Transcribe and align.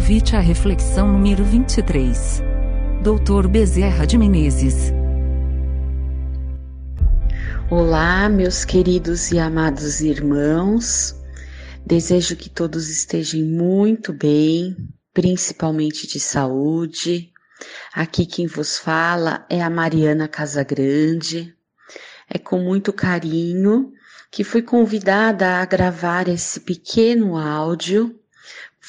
Convite 0.00 0.34
à 0.34 0.40
reflexão 0.40 1.12
número 1.12 1.44
23. 1.44 2.42
Doutor 3.02 3.46
Bezerra 3.46 4.06
de 4.06 4.16
Menezes. 4.16 4.90
Olá, 7.70 8.26
meus 8.30 8.64
queridos 8.64 9.30
e 9.30 9.38
amados 9.38 10.00
irmãos. 10.00 11.14
Desejo 11.84 12.34
que 12.34 12.48
todos 12.48 12.88
estejam 12.88 13.42
muito 13.42 14.10
bem, 14.10 14.74
principalmente 15.12 16.06
de 16.06 16.18
saúde. 16.18 17.30
Aqui 17.92 18.24
quem 18.24 18.46
vos 18.46 18.78
fala 18.78 19.44
é 19.50 19.60
a 19.60 19.68
Mariana 19.68 20.26
Casagrande. 20.26 21.54
É 22.26 22.38
com 22.38 22.58
muito 22.58 22.90
carinho 22.90 23.92
que 24.30 24.44
fui 24.44 24.62
convidada 24.62 25.56
a 25.58 25.64
gravar 25.66 26.26
esse 26.26 26.58
pequeno 26.58 27.36
áudio 27.36 28.18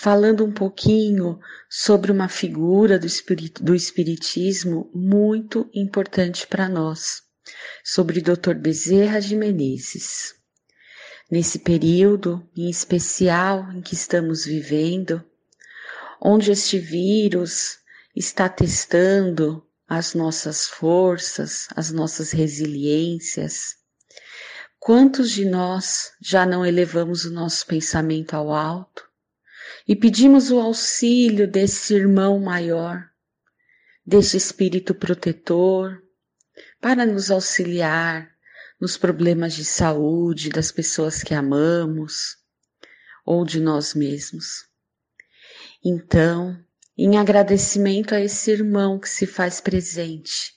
falando 0.01 0.43
um 0.43 0.51
pouquinho 0.51 1.39
sobre 1.69 2.11
uma 2.11 2.27
figura 2.27 2.97
do, 2.97 3.05
espirit 3.05 3.61
do 3.61 3.75
Espiritismo 3.75 4.89
muito 4.95 5.69
importante 5.75 6.47
para 6.47 6.67
nós, 6.67 7.21
sobre 7.83 8.19
Dr. 8.19 8.55
Bezerra 8.55 9.21
de 9.21 9.35
Menezes. 9.35 10.33
Nesse 11.29 11.59
período, 11.59 12.43
em 12.57 12.67
especial 12.67 13.71
em 13.73 13.79
que 13.79 13.93
estamos 13.93 14.43
vivendo, 14.43 15.23
onde 16.19 16.51
este 16.51 16.79
vírus 16.79 17.77
está 18.15 18.49
testando 18.49 19.63
as 19.87 20.15
nossas 20.15 20.65
forças, 20.65 21.67
as 21.75 21.91
nossas 21.91 22.31
resiliências, 22.31 23.79
Quantos 24.79 25.29
de 25.29 25.45
nós 25.45 26.13
já 26.19 26.43
não 26.43 26.65
elevamos 26.65 27.23
o 27.23 27.31
nosso 27.31 27.67
pensamento 27.67 28.33
ao 28.33 28.51
alto 28.51 29.10
e 29.91 29.95
pedimos 29.97 30.51
o 30.51 30.57
auxílio 30.57 31.45
desse 31.45 31.93
irmão 31.93 32.39
maior, 32.39 33.09
desse 34.05 34.37
espírito 34.37 34.95
protetor, 34.95 36.01
para 36.79 37.05
nos 37.05 37.29
auxiliar 37.29 38.31
nos 38.79 38.95
problemas 38.95 39.53
de 39.53 39.65
saúde 39.65 40.47
das 40.47 40.71
pessoas 40.71 41.21
que 41.21 41.33
amamos 41.33 42.37
ou 43.25 43.43
de 43.43 43.59
nós 43.59 43.93
mesmos? 43.93 44.65
Então, 45.83 46.57
em 46.97 47.17
agradecimento 47.17 48.15
a 48.15 48.21
esse 48.21 48.49
irmão 48.49 48.97
que 48.97 49.09
se 49.09 49.27
faz 49.27 49.59
presente 49.59 50.53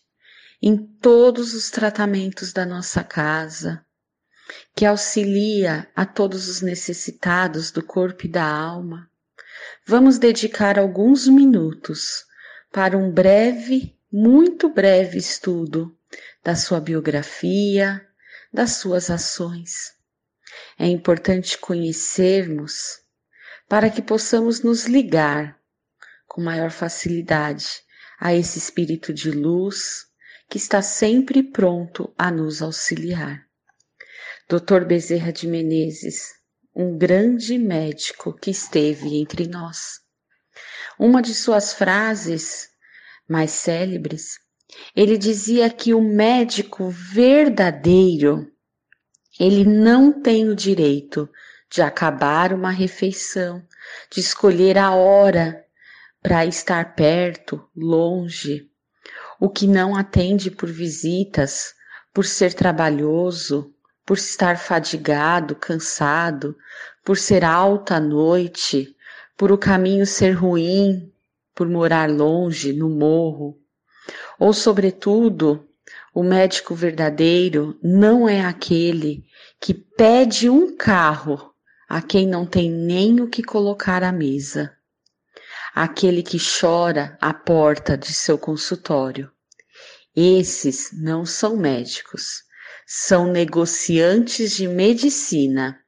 em 0.63 0.77
todos 0.77 1.55
os 1.55 1.71
tratamentos 1.71 2.53
da 2.53 2.65
nossa 2.65 3.03
casa, 3.03 3.85
que 4.77 4.87
auxilia 4.87 5.91
a 5.97 6.07
todos 6.07 6.49
os 6.49 6.61
necessitados 6.61 7.73
do 7.73 7.83
corpo 7.83 8.27
e 8.27 8.29
da 8.29 8.45
alma, 8.45 9.11
vamos 9.87 10.19
dedicar 10.19 10.79
alguns 10.79 11.29
minutos 11.29 12.25
para 12.73 12.97
um 12.97 13.11
breve, 13.11 13.99
muito 14.11 14.69
breve 14.69 15.19
estudo 15.19 15.97
da 16.43 16.57
sua 16.57 16.81
biografia, 16.81 18.07
das 18.53 18.77
suas 18.77 19.11
ações. 19.11 19.93
É 20.79 20.87
importante 20.87 21.59
conhecermos 21.59 23.01
para 23.69 23.91
que 23.91 24.01
possamos 24.01 24.63
nos 24.63 24.87
ligar 24.87 25.59
com 26.27 26.41
maior 26.41 26.71
facilidade 26.71 27.83
a 28.19 28.35
esse 28.35 28.59
espírito 28.59 29.13
de 29.13 29.31
luz 29.31 30.07
que 30.49 30.57
está 30.57 30.81
sempre 30.81 31.43
pronto 31.43 32.15
a 32.17 32.31
nos 32.31 32.63
auxiliar. 32.63 33.45
Dr. 34.49 34.85
Bezerra 34.87 35.33
de 35.33 35.47
Menezes, 35.47 36.35
um 36.75 36.99
grande 36.99 37.57
médico 37.57 38.33
que 38.33 38.51
esteve 38.51 39.17
entre 39.17 39.47
nós. 39.47 40.01
Uma 40.99 41.23
de 41.23 41.35
suas 41.35 41.73
frases 41.73 42.69
mais 43.29 43.53
célebres, 43.53 44.39
ele 44.95 45.17
dizia 45.17 45.71
que 45.71 45.95
o 45.95 46.01
médico 46.01 46.89
verdadeiro, 46.89 48.51
ele 49.39 49.65
não 49.65 50.21
tem 50.21 50.49
o 50.49 50.55
direito 50.55 51.29
de 51.71 51.81
acabar 51.83 52.53
uma 52.53 52.71
refeição, 52.71 53.67
de 54.11 54.21
escolher 54.21 54.79
a 54.79 54.95
hora 54.95 55.65
para 56.23 56.47
estar 56.47 56.95
perto, 56.95 57.69
longe, 57.77 58.71
o 59.41 59.49
que 59.49 59.67
não 59.67 59.97
atende 59.97 60.51
por 60.51 60.71
visitas, 60.71 61.75
por 62.13 62.25
ser 62.25 62.55
trabalhoso, 62.55 63.74
por 64.05 64.19
estar 64.19 64.59
fadigado, 64.59 65.55
cansado, 65.57 66.57
por 67.05 67.17
ser 67.17 67.45
alta 67.45 67.99
noite, 67.99 68.95
por 69.37 69.51
o 69.51 69.59
caminho 69.59 70.07
ser 70.07 70.33
ruim, 70.33 71.11
por 71.55 71.69
morar 71.69 72.11
longe, 72.11 72.73
no 72.73 72.91
morro. 72.91 73.59
Ou, 74.39 74.53
sobretudo, 74.53 75.67
o 76.13 76.23
médico 76.23 76.75
verdadeiro 76.75 77.79
não 77.83 78.29
é 78.29 78.45
aquele 78.45 79.25
que 79.61 79.73
pede 79.73 80.51
um 80.51 80.77
carro 80.77 81.53
a 81.89 82.03
quem 82.03 82.27
não 82.27 82.47
tem 82.47 82.71
nem 82.71 83.21
o 83.21 83.29
que 83.29 83.43
colocar 83.43 84.03
à 84.03 84.13
mesa. 84.13 84.77
Aquele 85.75 86.23
que 86.23 86.39
chora 86.39 87.17
à 87.21 87.33
porta 87.33 87.97
de 87.97 88.13
seu 88.13 88.39
consultório. 88.39 89.31
Esses 90.15 90.91
não 90.93 91.27
são 91.27 91.57
médicos 91.57 92.45
são 92.87 93.31
negociantes 93.31 94.53
de 94.57 94.69
medicina 94.69 95.79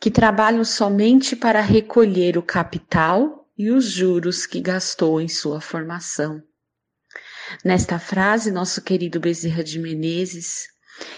que 0.00 0.10
trabalham 0.10 0.64
somente 0.64 1.34
para 1.36 1.60
recolher 1.60 2.36
o 2.36 2.42
capital 2.42 3.48
e 3.56 3.70
os 3.70 3.84
juros 3.84 4.44
que 4.46 4.60
gastou 4.60 5.20
em 5.20 5.28
sua 5.28 5.60
formação. 5.60 6.42
Nesta 7.64 7.98
frase, 7.98 8.50
nosso 8.50 8.82
querido 8.82 9.20
Bezerra 9.20 9.62
de 9.62 9.78
Menezes 9.78 10.66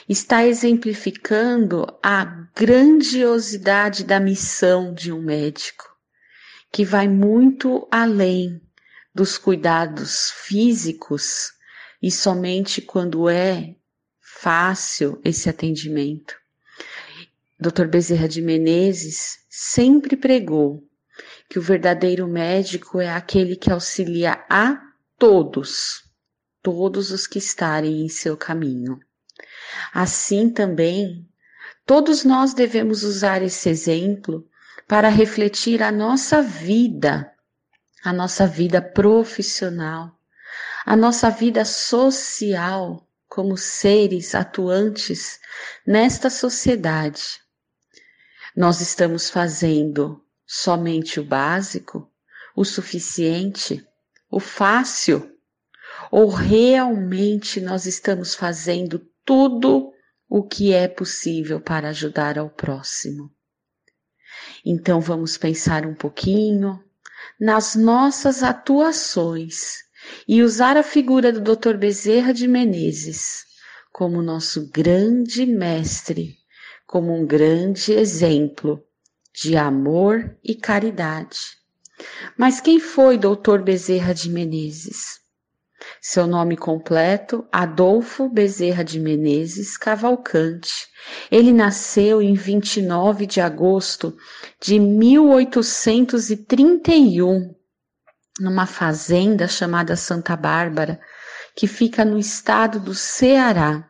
está 0.09 0.47
exemplificando 0.47 1.87
a 2.03 2.25
grandiosidade 2.55 4.05
da 4.05 4.21
missão 4.21 4.93
de 4.93 5.13
um 5.13 5.23
médico, 5.23 5.85
que 6.73 6.85
vai 6.85 7.09
muito 7.09 7.89
além 7.91 8.61
dos 9.15 9.39
cuidados 9.39 10.31
físicos 10.31 11.53
e 12.03 12.11
somente 12.11 12.83
quando 12.83 13.29
é 13.29 13.75
fácil 14.41 15.21
esse 15.25 15.49
atendimento. 15.49 16.37
Dr. 17.59 17.87
Bezerra 17.87 18.29
de 18.29 18.43
Menezes 18.43 19.39
sempre 19.49 20.17
pregou 20.17 20.87
que 21.49 21.59
o 21.59 21.63
verdadeiro 21.63 22.29
médico 22.29 23.01
é 23.01 23.09
aquele 23.09 23.57
que 23.57 23.71
auxilia 23.71 24.45
a 24.49 24.79
todos, 25.19 26.05
todos 26.63 27.11
os 27.11 27.27
que 27.27 27.39
estarem 27.39 28.05
em 28.05 28.09
seu 28.09 28.37
caminho. 28.37 29.01
Assim 29.93 30.51
também, 30.51 31.27
todos 31.87 32.23
nós 32.25 32.53
devemos 32.53 33.05
usar 33.05 33.43
esse 33.43 33.71
exemplo 33.71 34.47
para 34.87 35.09
refletir 35.09 35.83
a 35.83 35.91
nossa 35.91 36.43
vida, 36.43 37.33
a 38.05 38.13
nossa 38.13 38.47
vida 38.47 38.83
profissional, 38.83 40.15
a 40.85 40.95
nossa 40.95 41.31
vida 41.31 41.65
social, 41.65 43.06
como 43.37 43.55
seres 43.55 44.35
atuantes 44.35 45.39
nesta 45.87 46.31
sociedade. 46.31 47.39
Nós 48.57 48.81
estamos 48.81 49.29
fazendo 49.29 50.25
somente 50.47 51.21
o 51.21 51.23
básico, 51.23 52.11
o 52.57 52.65
suficiente, 52.65 53.87
o 54.31 54.41
fácil? 54.41 55.39
Ou 56.11 56.31
realmente 56.31 57.61
nós 57.61 57.85
estamos 57.85 58.35
fazendo 58.35 59.07
tudo 59.23 59.93
o 60.27 60.43
que 60.43 60.73
é 60.73 60.89
possível 60.89 61.61
para 61.61 61.91
ajudar 61.91 62.39
ao 62.39 62.49
próximo? 62.49 63.31
Então 64.65 64.99
vamos 64.99 65.37
pensar 65.37 65.85
um 65.85 65.95
pouquinho 65.95 66.83
nas 67.39 67.75
nossas 67.75 68.43
atuações 68.43 69.86
e 70.27 70.43
usar 70.43 70.77
a 70.77 70.83
figura 70.83 71.33
do 71.33 71.41
Dr. 71.41 71.77
Bezerra 71.77 72.33
de 72.33 72.49
Menezes 72.49 73.47
como 73.97 74.21
nosso 74.21 74.69
grande 74.71 75.47
mestre, 75.47 76.37
como 76.87 77.15
um 77.15 77.27
grande 77.27 77.95
exemplo 77.95 78.85
de 79.35 79.57
amor 79.57 80.37
e 80.45 80.55
caridade. 80.55 81.39
Mas 82.37 82.61
quem 82.61 82.79
foi 82.79 83.17
Dr. 83.17 83.63
Bezerra 83.65 84.13
de 84.13 84.29
Menezes? 84.29 85.19
Seu 86.01 86.27
nome 86.27 86.57
completo, 86.59 87.47
Adolfo 87.51 88.29
Bezerra 88.29 88.85
de 88.85 89.01
Menezes 89.01 89.79
Cavalcante. 89.79 90.89
Ele 91.31 91.53
nasceu 91.53 92.21
em 92.21 92.35
29 92.35 93.27
de 93.27 93.41
agosto 93.41 94.15
de 94.61 94.79
1831 94.79 97.56
numa 98.39 98.67
fazenda 98.67 99.49
chamada 99.49 99.97
Santa 99.97 100.37
Bárbara, 100.37 101.01
que 101.55 101.67
fica 101.67 102.05
no 102.05 102.19
estado 102.19 102.79
do 102.79 102.95
Ceará. 102.95 103.89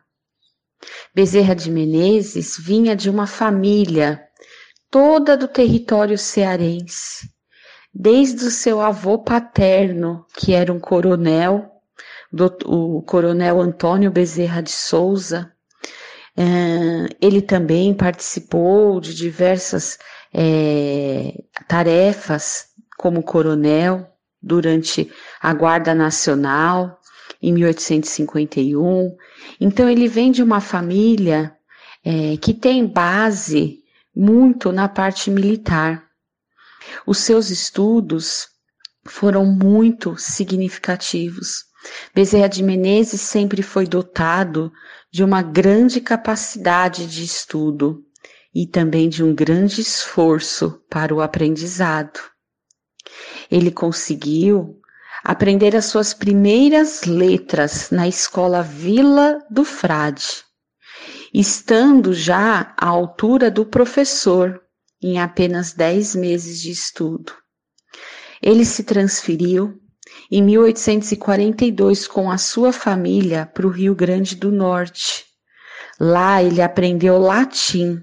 Bezerra 1.13 1.55
de 1.55 1.69
Menezes 1.71 2.57
vinha 2.57 2.95
de 2.95 3.09
uma 3.09 3.27
família 3.27 4.23
toda 4.89 5.35
do 5.35 5.47
território 5.47 6.17
cearense, 6.17 7.29
desde 7.93 8.45
o 8.45 8.51
seu 8.51 8.79
avô 8.79 9.19
paterno, 9.19 10.25
que 10.35 10.53
era 10.53 10.71
um 10.71 10.79
coronel, 10.79 11.69
o 12.65 13.01
coronel 13.01 13.59
Antônio 13.59 14.11
Bezerra 14.11 14.61
de 14.61 14.71
Souza. 14.71 15.51
É, 16.37 16.43
ele 17.19 17.41
também 17.41 17.93
participou 17.95 19.01
de 19.01 19.13
diversas 19.15 19.97
é, 20.31 21.33
tarefas 21.67 22.67
como 22.95 23.23
coronel 23.23 24.07
durante 24.47 25.11
a 25.41 25.53
Guarda 25.53 25.93
Nacional 25.93 26.99
em 27.41 27.53
1851. 27.53 29.15
Então 29.59 29.89
ele 29.89 30.07
vem 30.07 30.31
de 30.31 30.41
uma 30.41 30.61
família 30.61 31.55
é, 32.03 32.37
que 32.37 32.53
tem 32.53 32.87
base 32.87 33.79
muito 34.15 34.71
na 34.71 34.87
parte 34.87 35.29
militar. 35.29 36.03
Os 37.05 37.19
seus 37.19 37.49
estudos 37.49 38.47
foram 39.05 39.45
muito 39.45 40.17
significativos. 40.17 41.65
Bezerra 42.13 42.47
de 42.47 42.63
Menezes 42.63 43.21
sempre 43.21 43.61
foi 43.61 43.85
dotado 43.85 44.71
de 45.11 45.23
uma 45.23 45.41
grande 45.41 46.01
capacidade 46.01 47.07
de 47.07 47.23
estudo 47.23 48.03
e 48.53 48.65
também 48.65 49.07
de 49.07 49.23
um 49.23 49.33
grande 49.33 49.81
esforço 49.81 50.81
para 50.89 51.13
o 51.13 51.21
aprendizado. 51.21 52.19
Ele 53.49 53.71
conseguiu 53.71 54.79
aprender 55.23 55.75
as 55.75 55.85
suas 55.85 56.13
primeiras 56.13 57.03
letras 57.03 57.89
na 57.91 58.07
escola 58.07 58.61
Vila 58.61 59.39
do 59.49 59.63
Frade, 59.63 60.43
estando 61.33 62.13
já 62.13 62.73
à 62.77 62.87
altura 62.87 63.51
do 63.51 63.65
professor 63.65 64.61
em 65.01 65.19
apenas 65.19 65.73
dez 65.73 66.15
meses 66.15 66.61
de 66.61 66.71
estudo. 66.71 67.33
Ele 68.41 68.65
se 68.65 68.83
transferiu 68.83 69.79
em 70.31 70.41
1842 70.41 72.07
com 72.07 72.29
a 72.29 72.37
sua 72.37 72.71
família 72.71 73.45
para 73.45 73.67
o 73.67 73.69
Rio 73.69 73.95
Grande 73.95 74.35
do 74.35 74.51
Norte. 74.51 75.25
Lá 75.99 76.43
ele 76.43 76.61
aprendeu 76.61 77.17
latim 77.17 78.01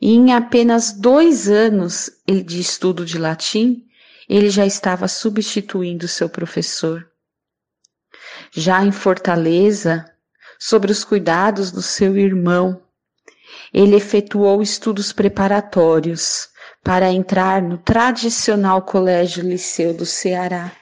e 0.00 0.14
em 0.14 0.32
apenas 0.32 0.92
dois 0.92 1.48
anos 1.48 2.10
de 2.26 2.60
estudo 2.60 3.04
de 3.04 3.18
latim, 3.18 3.85
ele 4.28 4.50
já 4.50 4.66
estava 4.66 5.06
substituindo 5.08 6.08
seu 6.08 6.28
professor. 6.28 7.08
Já 8.50 8.84
em 8.84 8.92
Fortaleza, 8.92 10.04
sobre 10.58 10.90
os 10.90 11.04
cuidados 11.04 11.70
do 11.70 11.82
seu 11.82 12.16
irmão, 12.16 12.82
ele 13.72 13.96
efetuou 13.96 14.62
estudos 14.62 15.12
preparatórios 15.12 16.48
para 16.82 17.10
entrar 17.10 17.62
no 17.62 17.78
tradicional 17.78 18.82
Colégio 18.82 19.42
Liceu 19.42 19.92
do 19.92 20.06
Ceará. 20.06 20.72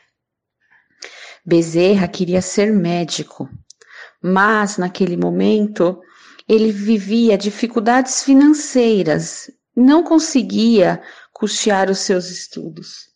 Bezerra 1.44 2.08
queria 2.08 2.40
ser 2.40 2.72
médico, 2.72 3.48
mas 4.22 4.78
naquele 4.78 5.16
momento 5.16 6.00
ele 6.48 6.70
vivia 6.70 7.36
dificuldades 7.36 8.22
financeiras, 8.22 9.50
não 9.76 10.02
conseguia 10.02 11.02
custear 11.32 11.90
os 11.90 11.98
seus 11.98 12.30
estudos. 12.30 13.13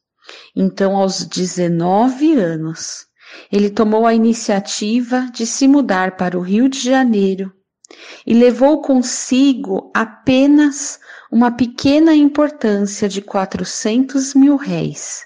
Então, 0.55 0.97
aos 0.97 1.25
19 1.25 2.35
anos, 2.35 3.07
ele 3.53 3.71
tomou 3.71 4.07
a 4.07 4.15
iniciativa 4.15 5.31
de 5.33 5.47
se 5.47 5.69
mudar 5.69 6.17
para 6.17 6.39
o 6.39 6.43
Rio 6.43 6.69
de 6.69 6.81
Janeiro 6.81 7.53
e 8.27 8.35
levou 8.35 8.83
consigo 8.83 9.91
apenas 9.95 10.99
uma 11.31 11.51
pequena 11.51 12.15
importância 12.15 13.09
de 13.09 13.23
400 13.23 14.35
mil 14.35 14.57
réis, 14.57 15.25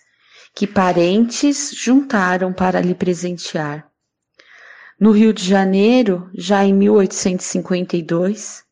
que 0.54 0.66
parentes 0.66 1.72
juntaram 1.74 2.52
para 2.52 2.80
lhe 2.80 2.94
presentear. 2.94 3.86
No 5.00 5.10
Rio 5.10 5.32
de 5.32 5.44
Janeiro, 5.44 6.30
já 6.34 6.64
em 6.64 6.72
1852, 6.72 8.62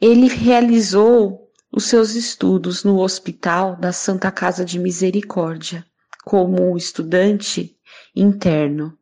ele 0.00 0.28
realizou 0.28 1.45
os 1.76 1.84
seus 1.84 2.14
estudos 2.14 2.84
no 2.84 2.98
Hospital 3.00 3.76
da 3.76 3.92
Santa 3.92 4.30
Casa 4.30 4.64
de 4.64 4.78
Misericórdia, 4.78 5.84
como 6.24 6.74
estudante 6.74 7.76
interno. 8.14 8.98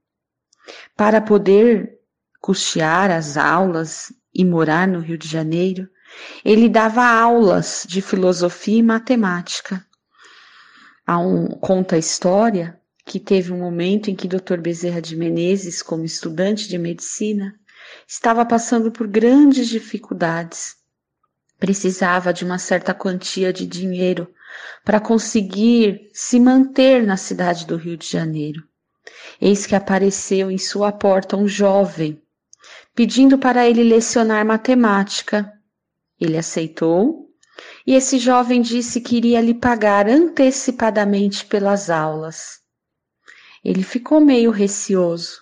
Para 0.97 1.21
poder 1.21 2.01
custear 2.41 3.13
as 3.13 3.37
aulas 3.37 4.13
e 4.35 4.45
morar 4.45 4.89
no 4.89 4.99
Rio 4.99 5.17
de 5.17 5.29
Janeiro, 5.29 5.89
ele 6.45 6.69
dava 6.69 7.07
aulas 7.07 7.87
de 7.89 8.03
filosofia 8.03 8.79
e 8.79 8.83
matemática. 8.83 9.87
Há 11.07 11.21
um, 11.21 11.47
conta 11.47 11.95
a 11.95 11.99
história 11.99 12.77
que 13.07 13.21
teve 13.21 13.53
um 13.53 13.59
momento 13.61 14.11
em 14.11 14.17
que 14.17 14.27
Dr. 14.27 14.59
Bezerra 14.61 15.01
de 15.01 15.15
Menezes, 15.15 15.81
como 15.81 16.05
estudante 16.05 16.69
de 16.69 16.77
medicina, 16.77 17.55
estava 18.05 18.45
passando 18.45 18.91
por 18.91 19.07
grandes 19.07 19.69
dificuldades. 19.69 20.83
Precisava 21.59 22.33
de 22.33 22.45
uma 22.45 22.59
certa 22.59 22.93
quantia 22.93 23.53
de 23.53 23.67
dinheiro 23.67 24.29
para 24.85 25.01
conseguir 25.01 26.11
se 26.13 26.39
manter 26.39 27.05
na 27.05 27.17
cidade 27.17 27.67
do 27.67 27.77
Rio 27.77 27.97
de 27.97 28.07
Janeiro. 28.07 28.63
Eis 29.41 29.67
que 29.67 29.75
apareceu 29.75 30.51
em 30.51 30.59
sua 30.59 30.93
porta 30.93 31.37
um 31.37 31.47
jovem, 31.47 32.21
pedindo 32.95 33.39
para 33.39 33.69
ele 33.69 33.83
lecionar 33.83 34.45
matemática. 34.45 35.51
Ele 36.21 36.37
aceitou 36.37 37.25
e 37.87 37.95
esse 37.95 38.19
jovem 38.19 38.63
disse 38.63 39.01
que 39.01 39.17
iria 39.17 39.41
lhe 39.41 39.55
pagar 39.55 40.09
antecipadamente 40.09 41.45
pelas 41.47 41.91
aulas. 41.91 42.61
Ele 43.65 43.83
ficou 43.83 44.21
meio 44.21 44.51
receoso, 44.51 45.41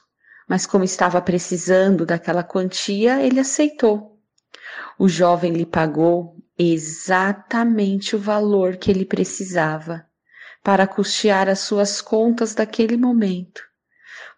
mas 0.48 0.66
como 0.66 0.84
estava 0.84 1.20
precisando 1.20 2.04
daquela 2.04 2.44
quantia, 2.44 3.22
ele 3.22 3.40
aceitou. 3.40 4.11
O 4.98 5.08
jovem 5.08 5.52
lhe 5.52 5.66
pagou 5.66 6.36
exatamente 6.58 8.14
o 8.14 8.18
valor 8.18 8.76
que 8.76 8.90
ele 8.90 9.04
precisava 9.04 10.06
para 10.62 10.86
custear 10.86 11.48
as 11.48 11.60
suas 11.60 12.00
contas 12.00 12.54
daquele 12.54 12.96
momento, 12.96 13.62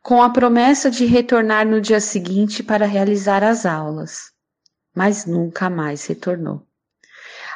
com 0.03 0.23
a 0.23 0.31
promessa 0.31 0.91
de 0.91 1.05
retornar 1.05 1.67
no 1.67 1.81
dia 1.81 2.01
seguinte 2.01 2.63
para 2.63 2.87
realizar 2.87 3.43
as 3.43 3.67
aulas. 3.67 4.33
Mas 4.95 5.27
nunca 5.27 5.69
mais 5.69 6.07
retornou. 6.07 6.67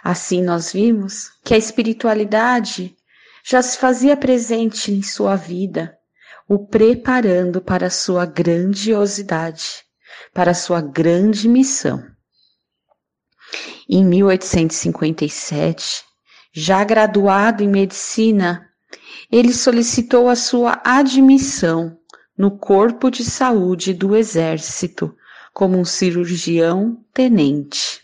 Assim 0.02 0.42
nós 0.42 0.72
vimos 0.72 1.30
que 1.44 1.54
a 1.54 1.58
espiritualidade 1.58 2.96
já 3.44 3.62
se 3.62 3.78
fazia 3.78 4.16
presente 4.16 4.92
em 4.92 5.02
sua 5.02 5.34
vida 5.36 5.98
o 6.48 6.58
preparando 6.58 7.60
para 7.60 7.90
sua 7.90 8.24
grandiosidade, 8.24 9.84
para 10.32 10.54
sua 10.54 10.80
grande 10.80 11.46
missão. 11.46 12.02
Em 13.88 14.04
1857, 14.04 16.04
já 16.52 16.84
graduado 16.84 17.62
em 17.62 17.68
medicina, 17.68 18.68
ele 19.30 19.52
solicitou 19.52 20.28
a 20.28 20.36
sua 20.36 20.80
admissão 20.84 21.96
no 22.36 22.58
Corpo 22.58 23.10
de 23.10 23.24
Saúde 23.24 23.94
do 23.94 24.14
Exército 24.14 25.14
como 25.54 25.78
um 25.78 25.84
cirurgião 25.84 27.02
tenente. 27.12 28.00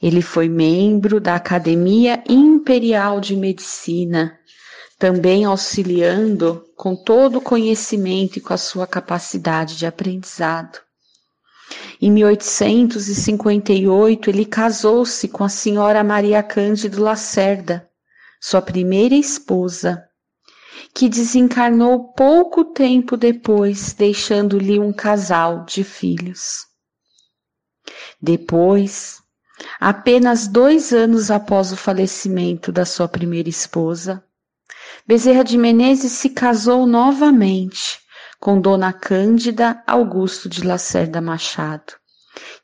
Ele 0.00 0.22
foi 0.22 0.48
membro 0.48 1.20
da 1.20 1.34
Academia 1.34 2.22
Imperial 2.28 3.20
de 3.20 3.36
Medicina 3.36 4.38
também 4.98 5.44
auxiliando 5.44 6.64
com 6.76 6.96
todo 6.96 7.38
o 7.38 7.40
conhecimento 7.40 8.38
e 8.38 8.40
com 8.40 8.52
a 8.52 8.58
sua 8.58 8.86
capacidade 8.86 9.76
de 9.76 9.86
aprendizado. 9.86 10.80
Em 12.00 12.10
1858, 12.10 14.30
ele 14.30 14.44
casou-se 14.44 15.28
com 15.28 15.44
a 15.44 15.48
senhora 15.48 16.04
Maria 16.04 16.42
Cândido 16.42 17.02
Lacerda, 17.02 17.88
sua 18.40 18.62
primeira 18.62 19.14
esposa, 19.14 20.04
que 20.94 21.08
desencarnou 21.08 22.12
pouco 22.12 22.64
tempo 22.64 23.16
depois, 23.16 23.92
deixando-lhe 23.92 24.78
um 24.78 24.92
casal 24.92 25.64
de 25.64 25.84
filhos. 25.84 26.66
Depois, 28.20 29.22
apenas 29.80 30.46
dois 30.46 30.92
anos 30.92 31.30
após 31.30 31.72
o 31.72 31.76
falecimento 31.76 32.72
da 32.72 32.84
sua 32.84 33.08
primeira 33.08 33.48
esposa, 33.48 34.24
Bezerra 35.06 35.42
de 35.42 35.56
Menezes 35.56 36.12
se 36.12 36.30
casou 36.30 36.86
novamente 36.86 38.00
com 38.40 38.60
Dona 38.60 38.92
Cândida 38.92 39.82
Augusto 39.86 40.48
de 40.48 40.64
Lacerda 40.64 41.20
Machado, 41.20 41.94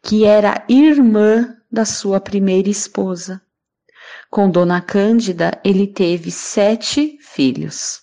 que 0.03 0.25
era 0.25 0.65
irmã 0.69 1.57
da 1.71 1.85
sua 1.85 2.21
primeira 2.21 2.69
esposa. 2.69 3.43
Com 4.31 4.49
Dona 4.51 4.81
Cândida, 4.81 5.61
ele 5.65 5.87
teve 5.87 6.31
sete 6.31 7.19
filhos. 7.21 8.01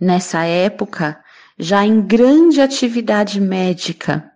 Nessa 0.00 0.44
época, 0.44 1.22
já 1.58 1.84
em 1.84 2.00
grande 2.00 2.60
atividade 2.60 3.40
médica, 3.40 4.32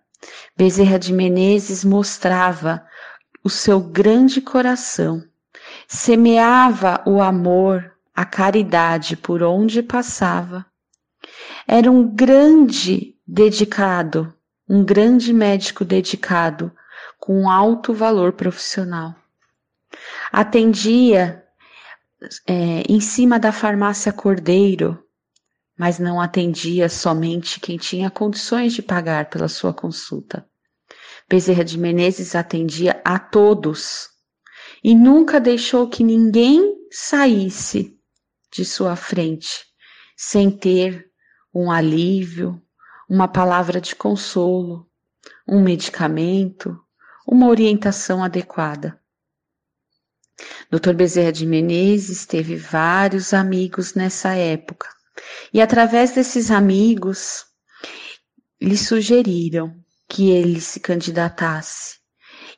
Bezerra 0.55 0.99
de 0.99 1.11
Menezes 1.11 1.83
mostrava 1.83 2.85
o 3.43 3.49
seu 3.49 3.79
grande 3.81 4.39
coração, 4.39 5.21
semeava 5.87 7.03
o 7.05 7.21
amor, 7.21 7.93
a 8.15 8.23
caridade 8.23 9.17
por 9.17 9.43
onde 9.43 9.81
passava. 9.81 10.65
Era 11.67 11.89
um 11.89 12.07
grande 12.07 13.15
dedicado, 13.25 14.33
um 14.67 14.83
grande 14.83 15.33
médico 15.33 15.85
dedicado, 15.85 16.71
com 17.19 17.49
alto 17.49 17.93
valor 17.93 18.33
profissional. 18.33 19.15
Atendia 20.31 21.43
é, 22.47 22.83
em 22.89 22.99
cima 22.99 23.39
da 23.39 23.51
farmácia 23.51 24.11
Cordeiro, 24.11 25.03
mas 25.77 25.99
não 25.99 26.21
atendia 26.21 26.87
somente 26.87 27.59
quem 27.59 27.77
tinha 27.77 28.09
condições 28.09 28.73
de 28.73 28.81
pagar 28.81 29.29
pela 29.29 29.47
sua 29.47 29.73
consulta. 29.73 30.45
Bezerra 31.27 31.63
de 31.63 31.77
Menezes 31.77 32.35
atendia 32.35 33.01
a 33.03 33.17
todos 33.17 34.09
e 34.83 34.93
nunca 34.93 35.39
deixou 35.39 35.87
que 35.87 36.03
ninguém 36.03 36.75
saísse 36.91 37.97
de 38.51 38.63
sua 38.65 38.95
frente 38.95 39.65
sem 40.15 40.51
ter 40.51 41.11
um 41.53 41.71
alívio, 41.71 42.61
uma 43.09 43.27
palavra 43.27 43.79
de 43.79 43.95
consolo, 43.95 44.89
um 45.47 45.61
medicamento, 45.61 46.77
uma 47.27 47.47
orientação 47.47 48.23
adequada. 48.23 48.99
Dr. 50.71 50.93
Bezerra 50.93 51.31
de 51.31 51.45
Menezes 51.45 52.25
teve 52.25 52.55
vários 52.55 53.33
amigos 53.33 53.93
nessa 53.93 54.33
época 54.33 54.89
e, 55.53 55.61
através 55.61 56.15
desses 56.15 56.49
amigos, 56.49 57.45
lhe 58.59 58.77
sugeriram 58.77 59.75
que 60.07 60.31
ele 60.31 60.59
se 60.59 60.79
candidatasse. 60.79 62.01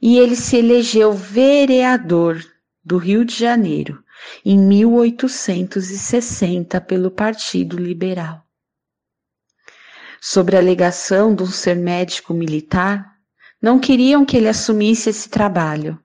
E 0.02 0.18
ele 0.18 0.36
se 0.36 0.58
elegeu 0.58 1.14
vereador 1.14 2.44
do 2.84 2.98
Rio 2.98 3.24
de 3.26 3.34
Janeiro 3.36 4.04
em 4.44 4.60
1860 4.60 6.82
pelo 6.82 7.10
Partido 7.10 7.78
Liberal. 7.78 8.45
Sobre 10.20 10.56
a 10.56 10.60
alegação 10.60 11.36
de 11.36 11.44
um 11.44 11.48
ser 11.48 11.76
médico 11.76 12.34
militar, 12.34 13.16
não 13.62 13.80
queriam 13.80 14.26
que 14.26 14.38
ele 14.38 14.48
assumisse 14.48 15.10
esse 15.10 15.30
trabalho, 15.30 16.00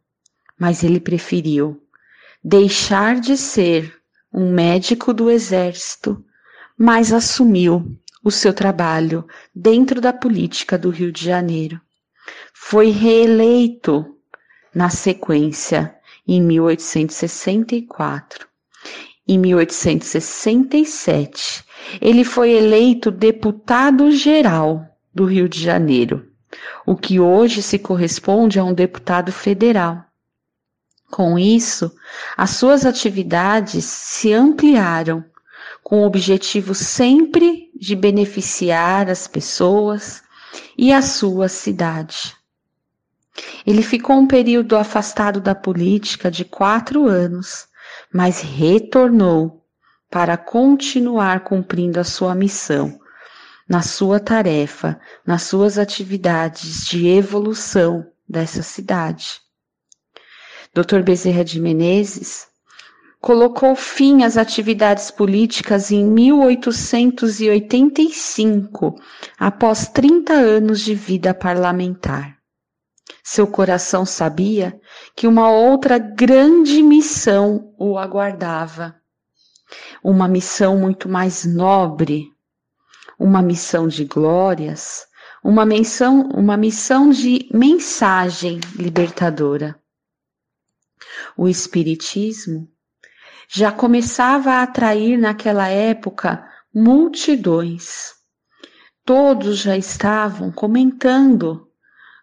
mas 0.59 0.83
ele 0.83 1.01
preferiu 1.01 1.81
deixar 2.43 3.21
de 3.21 3.37
ser 3.37 3.95
um 4.33 4.51
médico 4.53 5.13
do 5.13 5.31
exército, 5.31 6.25
mas 6.77 7.13
assumiu 7.13 7.97
o 8.23 8.31
seu 8.31 8.55
trabalho 8.55 9.27
dentro 9.55 10.01
da 10.01 10.13
política 10.13 10.79
do 10.79 10.91
Rio 10.91 11.13
de 11.13 11.25
Janeiro. 11.25 11.81
Foi 12.55 12.91
reeleito 12.91 14.17
na 14.75 14.89
sequência 14.89 15.95
em 16.27 16.41
1864. 16.41 18.49
Em 19.33 19.39
1867, 19.39 21.65
ele 22.01 22.25
foi 22.25 22.51
eleito 22.51 23.13
deputado 23.13 24.11
geral 24.11 24.85
do 25.15 25.25
Rio 25.25 25.49
de 25.49 25.63
Janeiro, 25.63 26.27
o 26.85 26.97
que 26.97 27.21
hoje 27.21 27.63
se 27.63 27.79
corresponde 27.79 28.59
a 28.59 28.65
um 28.65 28.75
deputado 28.75 29.31
federal. 29.31 30.05
Com 31.13 31.39
isso, 31.39 31.95
as 32.37 32.51
suas 32.51 32.85
atividades 32.85 33.85
se 33.85 34.33
ampliaram 34.33 35.25
com 35.85 36.03
o 36.03 36.07
objetivo 36.07 36.75
sempre 36.75 37.71
de 37.73 37.95
beneficiar 37.95 39.09
as 39.09 39.29
pessoas 39.29 40.25
e 40.77 40.93
a 40.93 41.03
sua 41.03 41.49
cidade. 41.49 42.35
Ele 43.65 43.85
ficou 43.85 44.17
um 44.17 44.27
período 44.27 44.77
afastado 44.77 45.41
da 45.41 45.55
política 45.55 46.33
de 46.33 46.45
quatro 46.45 47.07
anos, 47.07 47.70
mas 48.13 48.41
retornou 48.41 49.65
para 50.11 50.37
continuar 50.37 51.45
cumprindo 51.45 52.01
a 52.01 52.05
sua 52.05 52.35
missão, 52.35 52.99
na 53.69 53.83
sua 53.83 54.19
tarefa, 54.19 55.01
nas 55.25 55.43
suas 55.43 55.79
atividades 55.79 56.85
de 56.87 57.07
evolução 57.07 58.05
dessa 58.29 58.63
cidade. 58.63 59.41
Dr. 60.75 61.03
Bezerra 61.03 61.45
de 61.45 61.61
Menezes 61.61 62.49
colocou 63.21 63.77
fim 63.77 64.25
às 64.25 64.37
atividades 64.37 65.11
políticas 65.11 65.91
em 65.93 66.05
1885, 66.05 68.97
após 69.39 69.87
30 69.89 70.33
anos 70.33 70.81
de 70.81 70.95
vida 70.95 71.35
parlamentar. 71.35 72.40
Seu 73.33 73.47
coração 73.47 74.05
sabia 74.05 74.77
que 75.15 75.25
uma 75.25 75.49
outra 75.49 75.99
grande 75.99 76.83
missão 76.83 77.73
o 77.79 77.97
aguardava. 77.97 78.97
Uma 80.03 80.27
missão 80.27 80.77
muito 80.77 81.09
mais 81.09 81.45
nobre, 81.45 82.33
uma 83.17 83.41
missão 83.41 83.87
de 83.87 84.05
glórias, 84.05 85.07
uma 85.45 85.65
missão, 85.65 86.23
uma 86.35 86.57
missão 86.57 87.09
de 87.11 87.49
mensagem 87.55 88.59
libertadora. 88.75 89.81
O 91.37 91.47
Espiritismo 91.49 92.69
já 93.49 93.71
começava 93.71 94.55
a 94.55 94.63
atrair 94.65 95.17
naquela 95.17 95.69
época 95.69 96.45
multidões. 96.75 98.13
Todos 99.05 99.59
já 99.59 99.77
estavam 99.77 100.51
comentando 100.51 101.70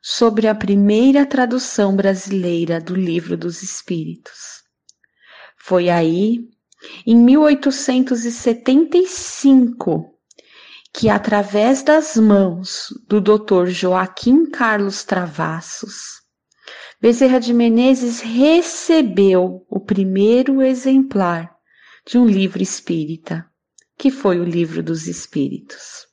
sobre 0.02 0.48
a 0.48 0.56
primeira 0.56 1.26
tradução 1.26 1.94
brasileira 1.96 2.80
do 2.80 2.96
Livro 2.96 3.36
dos 3.36 3.64
Espíritos. 3.64 4.62
Foi 5.58 5.90
aí, 5.90 6.48
em 7.06 7.16
1875, 7.16 10.14
que 10.94 11.10
através 11.10 11.84
das 11.84 12.16
mãos 12.16 12.88
do 13.08 13.20
Dr. 13.20 13.66
Joaquim 13.68 14.50
Carlos 14.50 15.04
Travassos, 15.04 16.26
Bezerra 17.00 17.40
de 17.40 17.54
Menezes 17.54 18.22
recebeu 18.22 19.64
o 19.70 19.80
primeiro 19.80 20.64
exemplar 20.64 21.56
de 22.08 22.18
um 22.18 22.26
livro 22.26 22.64
espírita, 22.64 23.48
que 23.96 24.10
foi 24.10 24.40
o 24.40 24.44
Livro 24.44 24.82
dos 24.82 25.06
Espíritos. 25.06 26.08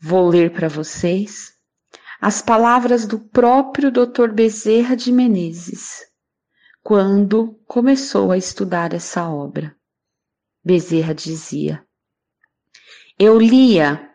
Vou 0.00 0.28
ler 0.28 0.52
para 0.52 0.66
vocês 0.66 1.51
as 2.22 2.40
palavras 2.40 3.06
do 3.06 3.18
próprio 3.18 3.90
Dr. 3.90 4.28
Bezerra 4.32 4.96
de 4.96 5.12
Menezes, 5.12 6.06
quando 6.82 7.60
começou 7.66 8.30
a 8.30 8.38
estudar 8.38 8.94
essa 8.94 9.28
obra. 9.28 9.76
Bezerra 10.64 11.12
dizia: 11.12 11.84
Eu 13.18 13.38
lia 13.38 14.08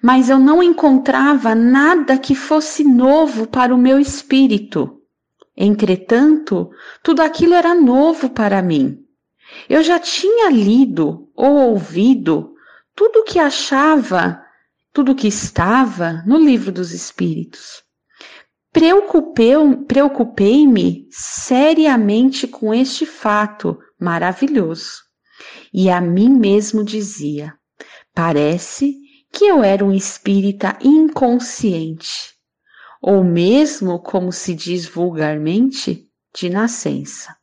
mas 0.00 0.30
eu 0.30 0.38
não 0.38 0.62
encontrava 0.62 1.54
nada 1.54 2.18
que 2.18 2.34
fosse 2.34 2.84
novo 2.84 3.46
para 3.46 3.74
o 3.74 3.78
meu 3.78 3.98
espírito. 3.98 5.00
Entretanto, 5.56 6.70
tudo 7.02 7.20
aquilo 7.20 7.54
era 7.54 7.74
novo 7.74 8.30
para 8.30 8.62
mim. 8.62 8.98
Eu 9.68 9.82
já 9.82 9.98
tinha 9.98 10.50
lido 10.50 11.28
ou 11.34 11.70
ouvido 11.70 12.54
tudo 12.94 13.20
o 13.20 13.24
que 13.24 13.38
achava, 13.38 14.42
tudo 14.92 15.12
o 15.12 15.14
que 15.14 15.28
estava 15.28 16.22
no 16.26 16.38
livro 16.38 16.70
dos 16.70 16.92
Espíritos. 16.92 17.82
Preocupei-me 18.72 19.84
preocupei 19.84 21.06
seriamente 21.10 22.46
com 22.46 22.72
este 22.72 23.04
fato 23.04 23.78
maravilhoso 24.00 25.02
e 25.72 25.90
a 25.90 26.00
mim 26.00 26.30
mesmo 26.30 26.84
dizia: 26.84 27.54
parece 28.14 28.96
que 29.32 29.46
eu 29.46 29.62
era 29.62 29.84
um 29.84 29.92
espírita 29.92 30.78
inconsciente, 30.82 32.34
ou 33.00 33.24
mesmo, 33.24 33.98
como 33.98 34.30
se 34.30 34.54
diz 34.54 34.86
vulgarmente, 34.86 36.08
de 36.34 36.50
nascença. 36.50 37.36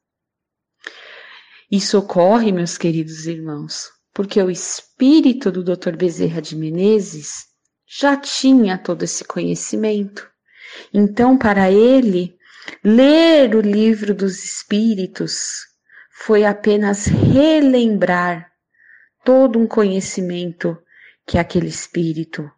Isso 1.71 1.97
ocorre, 1.97 2.51
meus 2.51 2.77
queridos 2.77 3.25
irmãos, 3.27 3.89
porque 4.19 4.43
o 4.43 4.51
espírito 4.51 5.49
do 5.49 5.63
Dr. 5.63 5.95
Bezerra 5.95 6.41
de 6.41 6.53
Menezes 6.53 7.45
já 7.87 8.17
tinha 8.17 8.77
todo 8.77 9.03
esse 9.03 9.23
conhecimento. 9.23 10.29
Então, 10.93 11.37
para 11.37 11.71
ele, 11.71 12.37
ler 12.83 13.55
o 13.55 13.61
livro 13.61 14.13
dos 14.13 14.43
espíritos 14.43 15.59
foi 16.11 16.43
apenas 16.43 17.05
relembrar 17.05 18.51
todo 19.23 19.57
um 19.57 19.65
conhecimento 19.65 20.77
que 21.25 21.37
aquele 21.37 21.69
espírito 21.69 22.51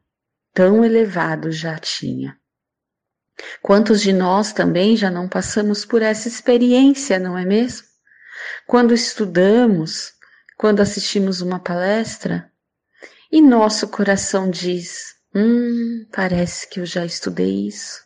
tão 0.56 0.84
elevado 0.84 1.52
já 1.52 1.78
tinha. 1.78 2.36
Quantos 3.62 4.02
de 4.02 4.12
nós 4.12 4.52
também 4.52 4.98
já 4.98 5.12
não 5.12 5.30
passamos 5.30 5.86
por 5.86 6.02
essa 6.02 6.28
experiência, 6.28 7.20
não 7.20 7.38
é 7.38 7.46
mesmo? 7.46 7.86
Quando 8.66 8.96
estudamos, 8.96 10.20
quando 10.62 10.80
assistimos 10.80 11.42
uma 11.42 11.60
palestra, 11.60 12.54
e 13.32 13.42
nosso 13.42 13.88
coração 13.88 14.48
diz: 14.48 15.16
Hum, 15.34 16.06
parece 16.12 16.70
que 16.70 16.80
eu 16.80 16.86
já 16.86 17.04
estudei 17.04 17.66
isso, 17.68 18.00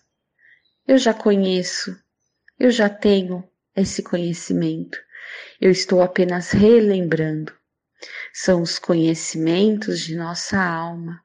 eu 0.88 0.98
já 0.98 1.14
conheço, 1.14 1.94
eu 2.58 2.72
já 2.72 2.88
tenho 2.88 3.44
esse 3.76 4.02
conhecimento. 4.02 4.98
Eu 5.60 5.70
estou 5.70 6.02
apenas 6.02 6.52
relembrando. 6.52 7.52
São 8.34 8.62
os 8.62 8.80
conhecimentos 8.80 10.00
de 10.00 10.16
nossa 10.16 10.58
alma. 10.58 11.22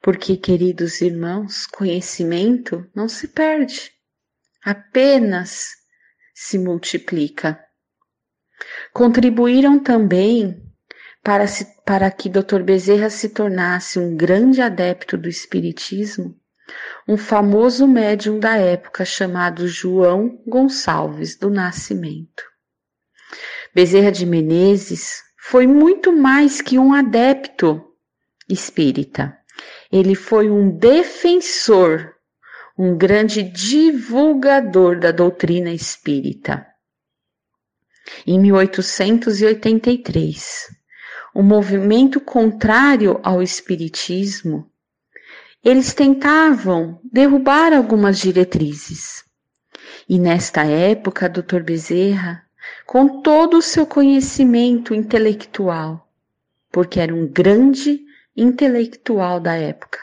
Porque, 0.00 0.34
queridos 0.34 1.02
irmãos, 1.02 1.66
conhecimento 1.66 2.90
não 2.94 3.06
se 3.06 3.28
perde, 3.28 3.92
apenas 4.64 5.72
se 6.34 6.58
multiplica. 6.58 7.67
Contribuíram 8.92 9.78
também 9.78 10.62
para, 11.22 11.46
se, 11.46 11.66
para 11.84 12.10
que 12.10 12.28
Dr. 12.28 12.62
Bezerra 12.62 13.10
se 13.10 13.28
tornasse 13.28 13.98
um 13.98 14.16
grande 14.16 14.60
adepto 14.60 15.16
do 15.16 15.28
Espiritismo, 15.28 16.34
um 17.06 17.16
famoso 17.16 17.86
médium 17.86 18.38
da 18.38 18.56
época 18.56 19.04
chamado 19.04 19.66
João 19.66 20.40
Gonçalves 20.46 21.36
do 21.36 21.50
Nascimento. 21.50 22.42
Bezerra 23.74 24.10
de 24.10 24.26
Menezes 24.26 25.22
foi 25.38 25.66
muito 25.66 26.12
mais 26.12 26.60
que 26.60 26.78
um 26.78 26.92
adepto 26.92 27.82
espírita. 28.48 29.36
Ele 29.90 30.14
foi 30.14 30.50
um 30.50 30.70
defensor, 30.70 32.14
um 32.76 32.96
grande 32.96 33.42
divulgador 33.42 34.98
da 34.98 35.10
doutrina 35.10 35.70
espírita. 35.70 36.67
Em 38.26 38.38
1883, 38.38 40.74
o 41.34 41.42
movimento 41.42 42.20
contrário 42.20 43.18
ao 43.22 43.42
espiritismo, 43.42 44.70
eles 45.64 45.94
tentavam 45.94 47.00
derrubar 47.12 47.72
algumas 47.72 48.18
diretrizes. 48.18 49.24
E 50.08 50.18
nesta 50.18 50.64
época, 50.64 51.28
Dr. 51.28 51.62
Bezerra, 51.62 52.44
com 52.86 53.20
todo 53.20 53.58
o 53.58 53.62
seu 53.62 53.86
conhecimento 53.86 54.94
intelectual, 54.94 56.08
porque 56.70 57.00
era 57.00 57.14
um 57.14 57.26
grande 57.26 58.00
intelectual 58.36 59.40
da 59.40 59.54
época, 59.54 59.98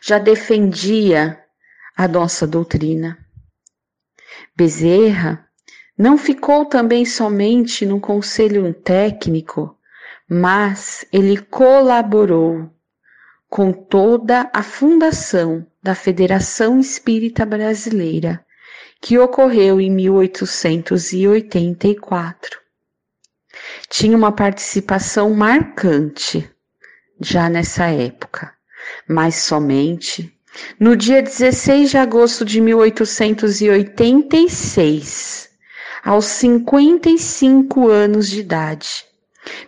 já 0.00 0.18
defendia 0.18 1.38
a 1.96 2.08
nossa 2.08 2.46
doutrina. 2.46 3.18
Bezerra 4.56 5.45
não 5.96 6.18
ficou 6.18 6.66
também 6.66 7.06
somente 7.06 7.86
no 7.86 7.98
conselho 7.98 8.74
técnico, 8.74 9.74
mas 10.28 11.06
ele 11.12 11.38
colaborou 11.38 12.68
com 13.48 13.72
toda 13.72 14.50
a 14.52 14.62
fundação 14.62 15.66
da 15.82 15.94
Federação 15.94 16.78
Espírita 16.78 17.46
Brasileira, 17.46 18.44
que 19.00 19.18
ocorreu 19.18 19.80
em 19.80 19.90
1884. 19.90 22.60
Tinha 23.88 24.14
uma 24.16 24.32
participação 24.32 25.32
marcante 25.32 26.50
já 27.20 27.48
nessa 27.48 27.86
época, 27.86 28.52
mas 29.08 29.36
somente 29.36 30.36
no 30.78 30.94
dia 30.96 31.22
16 31.22 31.90
de 31.90 31.98
agosto 31.98 32.44
de 32.44 32.60
1886 32.60 35.46
aos 36.06 36.26
55 36.26 37.88
anos 37.88 38.28
de 38.30 38.38
idade, 38.38 39.04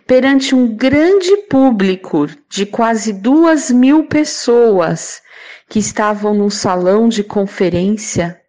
perante 0.07 0.55
um 0.55 0.73
grande 0.73 1.35
público 1.49 2.27
de 2.47 2.65
quase 2.65 3.11
duas 3.11 3.69
mil 3.69 4.05
pessoas 4.05 5.21
que 5.67 5.79
estavam 5.79 6.33
num 6.33 6.49
salão 6.49 7.09
de 7.09 7.25
conferência, 7.25 8.39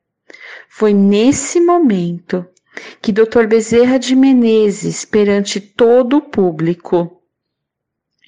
foi 0.69 0.95
nesse 0.95 1.61
momento 1.61 2.47
que 3.03 3.11
Dr. 3.11 3.49
Bezerra 3.49 3.99
de 3.99 4.15
Menezes, 4.15 5.05
perante 5.05 5.61
todo 5.61 6.19
o 6.19 6.23
público, 6.23 7.21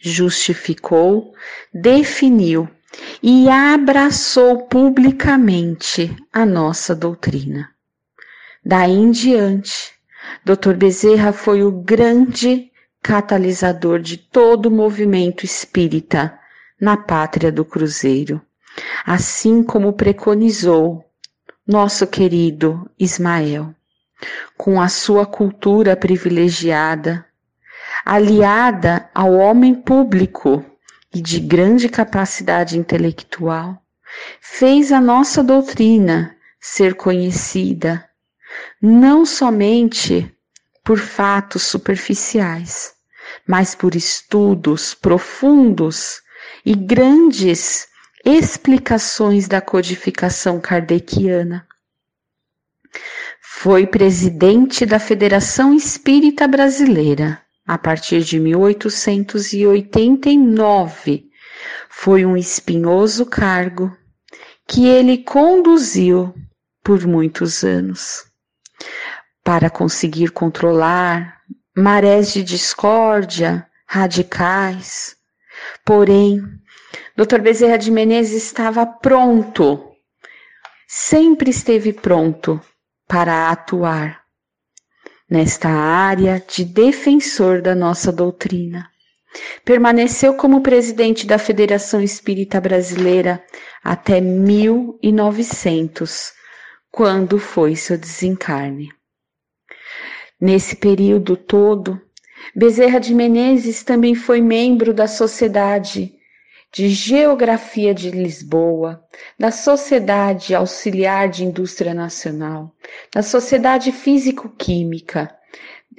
justificou, 0.03 1.33
definiu 1.73 2.69
e 3.23 3.49
abraçou 3.49 4.67
publicamente 4.67 6.17
a 6.33 6.45
nossa 6.45 6.97
doutrina. 6.97 7.72
Daí 8.65 8.93
em 8.93 9.11
diante, 9.11 9.93
Dr. 10.45 10.75
Bezerra 10.75 11.33
foi 11.33 11.65
o 11.65 11.73
grande 11.73 12.71
catalisador 13.03 13.99
de 13.99 14.17
todo 14.17 14.67
o 14.67 14.71
movimento 14.71 15.45
espírita 15.45 16.39
na 16.81 16.97
pátria 16.97 17.51
do 17.51 17.65
Cruzeiro, 17.65 18.41
assim 19.05 19.65
como 19.65 19.93
preconizou 19.93 21.05
nosso 21.67 22.07
querido 22.07 22.89
Ismael, 22.97 23.75
com 24.57 24.81
a 24.81 24.89
sua 24.89 25.27
cultura 25.27 25.97
privilegiada, 25.97 27.27
aliada 28.05 29.11
ao 29.13 29.33
homem 29.33 29.75
público 29.75 30.65
e 31.13 31.21
de 31.21 31.41
grande 31.41 31.89
capacidade 31.89 32.79
intelectual, 32.79 33.83
fez 34.41 34.93
a 34.93 35.01
nossa 35.01 35.43
doutrina 35.43 36.37
ser 36.61 36.95
conhecida 36.95 38.09
não 38.81 39.25
somente 39.25 40.33
por 40.85 40.99
fatos 40.99 41.63
superficiais, 41.63 42.93
mas 43.47 43.73
por 43.75 43.95
estudos 43.95 44.95
profundos 44.95 46.21
e 46.65 46.75
grandes 46.75 47.87
explicações 48.25 49.47
da 49.47 49.61
codificação 49.61 50.59
kardeciana. 50.61 51.69
Foi 53.41 53.87
presidente 53.87 54.85
da 54.85 54.99
Federação 54.99 55.73
Espírita 55.75 56.49
Brasileira 56.49 57.41
a 57.67 57.77
partir 57.79 58.23
de 58.23 58.39
1889. 58.41 61.25
Foi 61.89 62.27
um 62.27 62.37
espinhoso 62.37 63.25
cargo 63.25 63.97
que 64.67 64.89
ele 64.89 65.19
conduziu 65.19 66.35
por 66.83 67.07
muitos 67.07 67.63
anos 67.63 68.32
para 69.45 69.71
conseguir 69.71 70.31
controlar 70.31 71.41
marés 71.77 72.33
de 72.33 72.43
discórdia 72.43 73.67
radicais. 73.87 75.17
Porém, 75.85 76.43
Dr. 77.17 77.41
Bezerra 77.41 77.77
de 77.77 77.91
Menezes 77.91 78.45
estava 78.45 78.87
pronto, 78.87 79.91
sempre 80.87 81.51
esteve 81.51 81.93
pronto 81.93 82.61
para 83.07 83.51
atuar 83.51 84.23
nesta 85.29 85.69
área 85.69 86.43
de 86.47 86.65
defensor 86.65 87.61
da 87.63 87.75
nossa 87.75 88.13
doutrina. 88.13 88.89
Permaneceu 89.65 90.35
como 90.35 90.61
presidente 90.61 91.27
da 91.27 91.39
Federação 91.39 92.03
Espírita 92.03 92.61
Brasileira 92.61 93.43
até 93.83 94.21
1900, 94.21 96.35
quando 96.91 97.39
foi 97.39 97.75
seu 97.75 97.97
desencarne. 97.97 98.93
Nesse 100.43 100.75
período 100.75 101.37
todo, 101.37 102.03
Bezerra 102.53 102.99
de 102.99 103.15
Menezes 103.15 103.85
também 103.85 104.17
foi 104.17 104.41
membro 104.41 104.93
da 104.93 105.07
Sociedade 105.07 106.13
de 106.73 106.89
Geografia 106.89 107.95
de 107.95 108.11
Lisboa, 108.11 109.05
da 109.39 109.53
Sociedade 109.53 110.53
Auxiliar 110.53 111.29
de 111.29 111.45
Indústria 111.45 111.95
Nacional, 111.95 112.75
da 113.15 113.23
Sociedade 113.23 113.93
Físico-Química, 113.93 115.33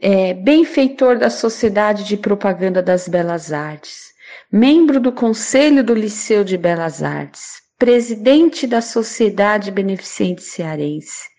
é, 0.01 0.34
benfeitor 0.34 1.17
da 1.17 1.29
Sociedade 1.29 2.03
de 2.03 2.17
Propaganda 2.17 2.84
das 2.84 3.08
Belas 3.08 3.53
Artes, 3.53 4.12
membro 4.51 4.99
do 4.99 5.13
Conselho 5.13 5.86
do 5.86 5.93
Liceu 5.93 6.43
de 6.43 6.58
Belas 6.58 7.01
Artes, 7.01 7.62
presidente 7.79 8.67
da 8.67 8.82
Sociedade 8.82 9.71
Beneficente 9.71 10.43
Cearense, 10.43 11.32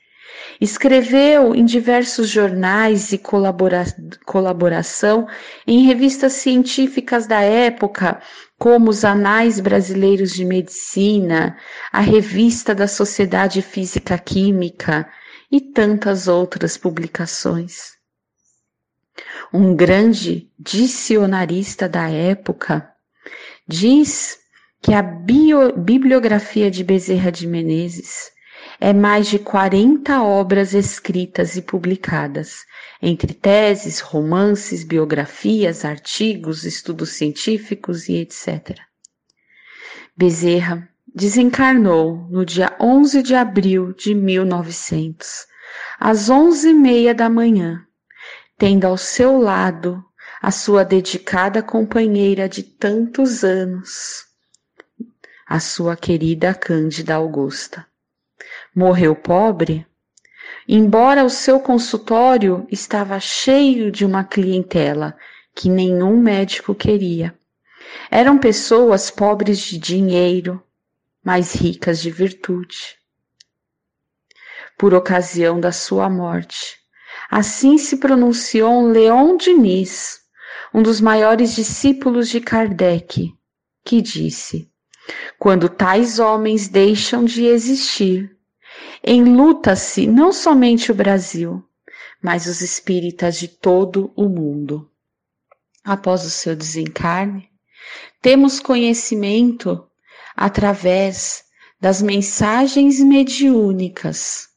Escreveu 0.61 1.55
em 1.55 1.65
diversos 1.65 2.29
jornais 2.29 3.13
e 3.13 3.19
colabora 3.19 3.85
colaboração 4.25 5.27
em 5.67 5.85
revistas 5.87 6.35
científicas 6.35 7.27
da 7.27 7.41
época, 7.41 8.21
como 8.59 8.91
os 8.91 9.05
Anais 9.05 9.61
Brasileiros 9.61 10.33
de 10.33 10.45
Medicina, 10.45 11.57
a 11.93 12.01
Revista 12.01 12.75
da 12.75 12.87
Sociedade 12.87 13.63
Física 13.63 14.17
Química 14.17 15.09
e 15.51 15.61
tantas 15.61 16.29
outras 16.29 16.77
publicações. 16.77 17.95
Um 19.53 19.75
grande 19.75 20.51
dicionarista 20.59 21.89
da 21.89 22.09
época 22.09 22.91
diz 23.67 24.39
que 24.83 24.93
a 24.93 25.03
bibliografia 25.03 26.71
de 26.71 26.83
Bezerra 26.83 27.31
de 27.31 27.47
Menezes 27.47 28.34
é 28.87 28.93
mais 28.93 29.29
de 29.29 29.39
40 29.39 30.23
obras 30.23 30.75
escritas 30.75 31.57
e 31.57 31.63
publicadas, 31.63 32.67
entre 33.01 33.33
teses, 33.33 34.01
romances, 34.01 34.85
biografias, 34.85 35.87
artigos, 35.87 36.65
estudos 36.65 37.13
científicos 37.13 38.11
e 38.11 38.17
etc. 38.17 38.79
Bezerra 40.15 40.87
desencarnou 41.15 42.29
no 42.29 42.45
dia 42.45 42.77
11 42.79 43.23
de 43.23 43.35
abril 43.35 43.95
de 43.95 44.15
1900, 44.15 45.47
às 45.99 46.29
11h30 46.29 47.15
da 47.15 47.31
manhã, 47.31 47.87
tendo 48.59 48.85
ao 48.85 48.99
seu 48.99 49.39
lado 49.39 50.05
a 50.43 50.51
sua 50.51 50.85
dedicada 50.85 51.63
companheira 51.63 52.47
de 52.51 52.63
tantos 52.63 53.45
anos, 53.45 54.27
a 55.47 55.59
sua 55.59 55.97
querida 55.97 56.53
Cândida 56.53 57.15
Augusta. 57.15 57.87
Morreu 58.75 59.15
pobre? 59.15 59.87
Embora 60.67 61.25
o 61.25 61.31
seu 61.31 61.61
consultório 61.61 62.67
estava 62.73 63.21
cheio 63.21 63.89
de 63.89 64.05
uma 64.05 64.25
clientela 64.25 65.17
que 65.55 65.69
nenhum 65.69 66.17
médico 66.21 66.75
queria. 66.75 67.39
Eram 68.11 68.37
pessoas 68.37 69.13
pobres 69.13 69.61
de 69.61 69.79
dinheiro, 69.79 70.61
mas 71.23 71.55
ricas 71.55 72.03
de 72.03 72.11
virtude. 72.11 72.99
Por 74.77 74.93
ocasião 74.93 75.61
da 75.61 75.71
sua 75.71 76.11
morte, 76.11 76.77
assim 77.31 77.79
se 77.79 77.99
pronunciou 77.99 78.89
Leon 78.89 79.37
Diniz, 79.37 80.21
um 80.73 80.83
dos 80.83 81.01
maiores 81.01 81.55
discípulos 81.55 82.29
de 82.29 82.41
Kardec, 82.41 83.33
que 83.85 84.03
disse: 84.03 84.69
Quando 85.39 85.69
tais 85.69 86.19
homens 86.19 86.67
deixam 86.67 87.25
de 87.25 87.45
existir, 87.45 88.34
enluta-se 89.05 90.07
não 90.07 90.33
somente 90.33 90.91
o 90.91 90.95
Brasil, 90.95 91.63
mas 92.23 92.47
os 92.47 92.63
espíritas 92.63 93.39
de 93.39 93.49
todo 93.49 94.11
o 94.17 94.29
mundo. 94.29 94.91
Após 95.85 96.25
o 96.25 96.31
seu 96.31 96.57
desencarne, 96.57 97.51
temos 98.23 98.59
conhecimento 98.59 99.87
através 100.35 101.45
das 101.79 102.01
mensagens 102.01 102.99
mediúnicas 103.01 104.49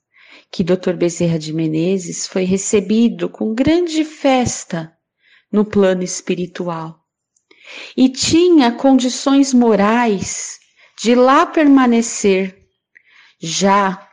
que 0.50 0.64
Dr. 0.64 0.94
Bezerra 0.94 1.38
de 1.38 1.52
Menezes 1.52 2.26
foi 2.26 2.46
recebido 2.46 3.28
com 3.28 3.54
grande 3.54 4.06
festa 4.06 4.98
no 5.52 5.66
plano 5.66 6.04
espiritual 6.04 7.06
e 7.98 8.08
tinha 8.08 8.72
condições 8.72 9.54
morais 9.54 10.58
de 11.02 11.14
lá 11.14 11.46
permanecer, 11.46 12.58
já 13.40 14.07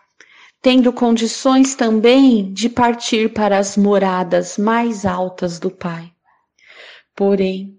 tendo 0.64 0.94
condições 0.94 1.74
também 1.74 2.50
de 2.50 2.70
partir 2.70 3.35
para 3.35 3.59
as 3.59 3.77
moradas 3.77 4.57
mais 4.57 5.05
altas 5.05 5.59
do 5.59 5.70
Pai. 5.70 6.11
Porém, 7.14 7.79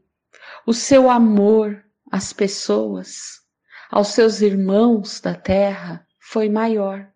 o 0.67 0.71
seu 0.71 1.09
amor 1.09 1.83
às 2.11 2.31
pessoas, 2.31 3.41
aos 3.89 4.09
seus 4.09 4.39
irmãos 4.39 5.19
da 5.19 5.33
terra, 5.33 6.05
foi 6.19 6.47
maior. 6.47 7.11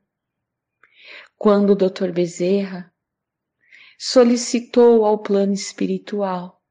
Quando 1.37 1.73
o 1.73 1.75
Dr. 1.75 2.11
Bezerra 2.11 2.91
solicitou 3.95 5.05
ao 5.05 5.19
plano 5.19 5.53
espiritual, 5.53 6.63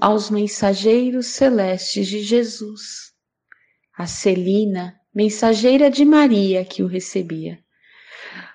aos 0.00 0.30
mensageiros 0.30 1.26
celestes 1.26 2.08
de 2.08 2.24
Jesus, 2.24 3.12
a 3.96 4.04
Celina, 4.08 5.00
mensageira 5.14 5.90
de 5.90 6.04
Maria 6.04 6.64
que 6.64 6.82
o 6.82 6.86
recebia. 6.86 7.62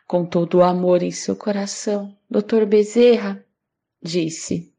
Com 0.08 0.26
todo 0.26 0.60
o 0.60 0.64
amor 0.64 1.04
em 1.04 1.12
seu 1.12 1.36
coração, 1.36 2.18
Dr. 2.30 2.66
Bezerra 2.66 3.46
disse: 4.02 4.74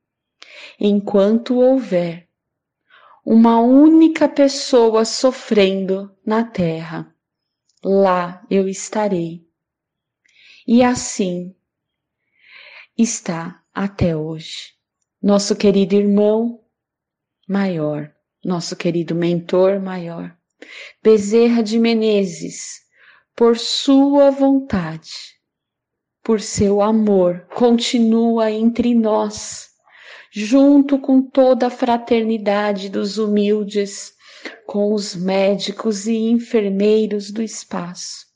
Enquanto 0.81 1.59
houver 1.59 2.29
uma 3.25 3.61
única 3.61 4.27
pessoa 4.27 5.05
sofrendo 5.05 6.11
na 6.25 6.45
terra, 6.45 7.15
lá 7.85 8.43
eu 8.51 8.67
estarei. 8.67 9.47
E 10.67 10.83
assim 10.83 11.55
está 12.97 13.63
até 13.75 14.17
hoje. 14.17 14.75
Nosso 15.21 15.55
querido 15.55 15.95
irmão 15.95 16.65
maior, 17.47 18.15
nosso 18.43 18.77
querido 18.77 19.15
mentor 19.15 19.79
maior, 19.81 20.38
Bezerra 21.03 21.63
de 21.63 21.79
Menezes, 21.79 22.81
por 23.37 23.57
sua 23.57 24.31
vontade, 24.31 25.39
por 26.23 26.41
seu 26.41 26.83
amor, 26.83 27.47
continua 27.55 28.51
entre 28.51 28.95
nós, 28.95 29.69
junto 30.33 30.99
com 30.99 31.23
toda 31.23 31.69
a 31.69 31.71
fraternidade 31.71 32.89
dos 32.89 33.17
humildes, 33.17 34.13
com 34.67 34.93
os 34.93 35.15
médicos 35.15 36.07
e 36.07 36.17
enfermeiros 36.17 37.31
do 37.31 37.43
espaço. 37.43 38.27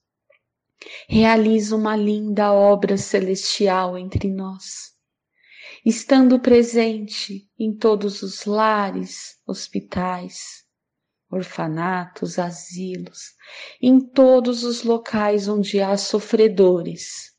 Realiza 1.08 1.76
uma 1.76 1.96
linda 1.96 2.52
obra 2.52 2.96
celestial 2.96 3.98
entre 3.98 4.30
nós, 4.30 4.92
estando 5.84 6.40
presente 6.40 7.48
em 7.58 7.76
todos 7.76 8.22
os 8.22 8.44
lares, 8.44 9.36
hospitais, 9.46 10.61
orfanatos, 11.32 12.38
asilos, 12.38 13.32
em 13.80 13.98
todos 13.98 14.62
os 14.62 14.82
locais 14.82 15.48
onde 15.48 15.80
há 15.80 15.96
sofredores. 15.96 17.32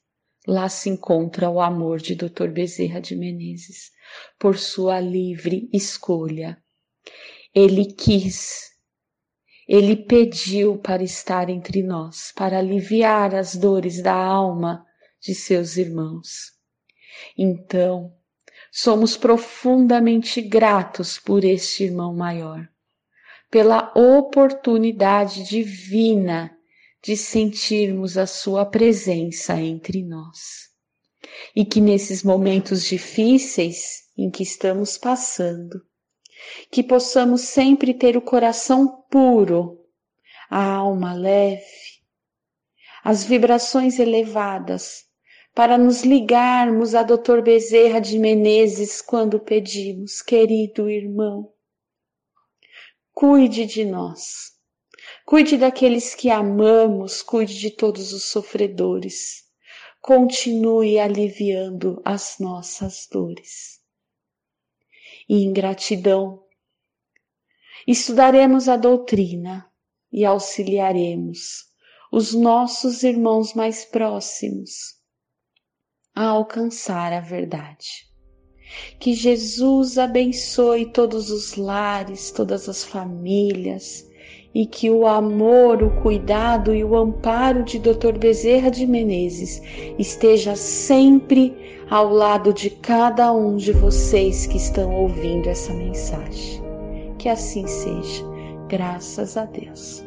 Lá 0.46 0.68
se 0.68 0.90
encontra 0.90 1.50
o 1.50 1.62
amor 1.62 2.02
de 2.02 2.16
Dr. 2.16 2.50
Bezerra 2.50 3.00
de 3.00 3.16
Menezes, 3.16 3.92
por 4.38 4.58
sua 4.58 5.00
livre 5.00 5.70
escolha. 5.72 6.62
Ele 7.56 7.86
quis 7.86 8.74
ele 9.68 9.96
pediu 9.96 10.78
para 10.78 11.04
estar 11.04 11.50
entre 11.50 11.82
nós, 11.82 12.34
para 12.36 12.60
aliviar 12.60 13.34
as 13.34 13.56
dores 13.56 14.02
da 14.02 14.14
alma 14.14 14.86
de 15.22 15.34
seus 15.34 15.78
irmãos. 15.78 16.52
Então, 17.38 18.14
somos 18.72 19.16
profundamente 19.16 20.42
gratos 20.42 21.18
por 21.18 21.46
este 21.46 21.86
irmão 21.86 22.14
maior, 22.14 22.68
pela 23.54 23.94
oportunidade 23.96 25.44
divina 25.44 26.58
de 27.04 27.16
sentirmos 27.16 28.18
a 28.18 28.26
sua 28.26 28.66
presença 28.66 29.62
entre 29.62 30.02
nós. 30.02 30.72
E 31.56 31.64
que 31.64 31.80
nesses 31.80 32.24
momentos 32.24 32.84
difíceis 32.84 34.06
em 34.18 34.32
que 34.32 34.42
estamos 34.42 34.98
passando, 34.98 35.80
que 36.72 36.82
possamos 36.82 37.42
sempre 37.42 37.94
ter 37.94 38.18
o 38.18 38.24
coração 38.24 39.04
puro, 39.12 39.86
a 40.50 40.64
alma 40.64 41.14
leve, 41.14 41.62
as 43.04 43.24
vibrações 43.24 44.00
elevadas, 44.00 45.04
para 45.54 45.78
nos 45.78 46.02
ligarmos 46.02 46.96
a 46.96 47.04
Dr. 47.04 47.44
Bezerra 47.44 48.02
de 48.02 48.18
Menezes 48.18 49.00
quando 49.00 49.40
pedimos, 49.40 50.24
querido 50.24 50.90
irmão, 50.90 51.53
cuide 53.14 53.66
de 53.66 53.86
nós, 53.86 54.52
cuide 55.26 55.58
daqueles 55.58 56.16
que 56.16 56.30
amamos, 56.30 57.22
cuide 57.22 57.58
de 57.60 57.70
todos 57.70 58.12
os 58.12 58.24
sofredores, 58.24 59.44
continue 60.02 61.00
aliviando 61.00 62.02
as 62.04 62.38
nossas 62.40 63.08
dores 63.10 63.80
e 65.30 65.44
em 65.44 65.54
gratidão. 65.54 66.44
Estudaremos 67.88 68.68
a 68.68 68.76
doutrina 68.76 69.72
e 70.12 70.26
auxiliaremos 70.26 71.72
os 72.12 72.34
nossos 72.34 73.04
irmãos 73.04 73.54
mais 73.54 73.86
próximos 73.86 75.02
a 76.16 76.26
alcançar 76.26 77.12
a 77.14 77.20
verdade. 77.20 78.13
Que 79.00 79.14
Jesus 79.14 79.98
abençoe 79.98 80.86
todos 80.86 81.30
os 81.30 81.56
lares, 81.56 82.32
todas 82.32 82.68
as 82.70 82.84
famílias 82.84 84.08
e 84.54 84.66
que 84.66 84.90
o 84.90 85.08
amor, 85.08 85.82
o 85.82 85.90
cuidado 86.02 86.74
e 86.74 86.84
o 86.84 86.96
amparo 86.96 87.64
de 87.64 87.80
Dr. 87.80 88.18
Bezerra 88.20 88.70
de 88.70 88.86
Menezes 88.86 89.62
esteja 89.98 90.56
sempre 90.56 91.56
ao 91.90 92.10
lado 92.10 92.54
de 92.54 92.70
cada 92.70 93.34
um 93.34 93.56
de 93.56 93.72
vocês 93.72 94.46
que 94.46 94.58
estão 94.58 94.94
ouvindo 94.94 95.50
essa 95.50 95.74
mensagem. 95.74 96.62
Que 97.18 97.30
assim 97.30 97.66
seja, 97.66 98.24
graças 98.68 99.38
a 99.38 99.46
Deus. 99.46 100.04